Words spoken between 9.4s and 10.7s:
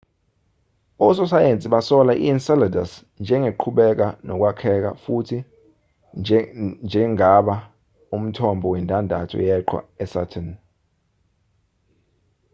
yeqhwa yesaturn